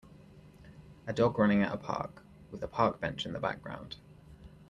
A 1.05 1.13
dog 1.13 1.37
running 1.37 1.61
at 1.61 1.71
a 1.71 1.77
park, 1.77 2.23
with 2.49 2.63
a 2.63 2.67
park 2.67 2.99
bench 2.99 3.27
in 3.27 3.33
the 3.33 3.39
background. 3.39 3.97